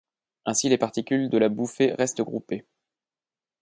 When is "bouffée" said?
1.47-1.91